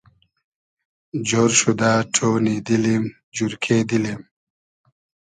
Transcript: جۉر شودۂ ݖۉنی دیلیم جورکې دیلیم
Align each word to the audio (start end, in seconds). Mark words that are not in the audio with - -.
جۉر 1.27 1.49
شودۂ 1.59 1.91
ݖۉنی 2.15 2.55
دیلیم 2.65 3.03
جورکې 3.35 3.77
دیلیم 3.89 4.21